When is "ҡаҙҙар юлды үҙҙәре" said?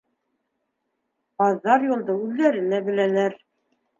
1.41-2.65